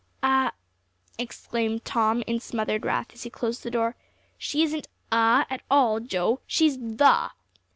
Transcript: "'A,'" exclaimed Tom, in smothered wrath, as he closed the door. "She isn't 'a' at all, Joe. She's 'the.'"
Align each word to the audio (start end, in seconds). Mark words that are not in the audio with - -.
"'A,'" 0.23 0.51
exclaimed 1.19 1.85
Tom, 1.85 2.23
in 2.25 2.39
smothered 2.39 2.83
wrath, 2.85 3.13
as 3.13 3.21
he 3.21 3.29
closed 3.29 3.61
the 3.61 3.69
door. 3.69 3.95
"She 4.35 4.63
isn't 4.63 4.87
'a' 5.11 5.45
at 5.47 5.61
all, 5.69 5.99
Joe. 5.99 6.39
She's 6.47 6.75
'the.'" 6.75 7.29